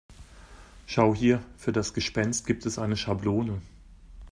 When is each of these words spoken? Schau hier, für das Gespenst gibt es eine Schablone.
Schau 0.87 1.13
hier, 1.13 1.43
für 1.57 1.71
das 1.71 1.93
Gespenst 1.93 2.47
gibt 2.47 2.65
es 2.65 2.79
eine 2.79 2.97
Schablone. 2.97 3.61